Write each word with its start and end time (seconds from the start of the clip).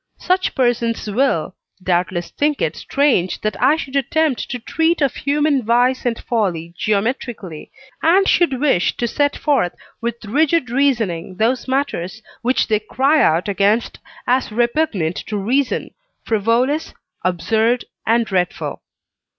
Such 0.17 0.55
persons 0.55 1.07
will, 1.11 1.53
doubtless 1.83 2.31
think 2.31 2.59
it 2.59 2.75
strange 2.75 3.39
that 3.41 3.55
I 3.61 3.75
should 3.75 3.95
attempt 3.95 4.49
to 4.49 4.57
treat 4.57 4.99
of 4.99 5.13
human 5.13 5.61
vice 5.61 6.07
and 6.07 6.17
folly 6.17 6.73
geometrically, 6.75 7.71
and 8.01 8.27
should 8.27 8.59
wish 8.59 8.97
to 8.97 9.07
set 9.07 9.35
forth 9.35 9.75
with 10.01 10.25
rigid 10.25 10.71
reasoning 10.71 11.35
those 11.35 11.67
matters 11.67 12.23
which 12.41 12.65
they 12.67 12.79
cry 12.79 13.21
out 13.21 13.47
against 13.47 13.99
as 14.25 14.51
repugnant 14.51 15.17
to 15.27 15.37
reason, 15.37 15.91
frivolous, 16.25 16.95
absurd, 17.23 17.85
and 18.03 18.25
dreadful. 18.25 18.81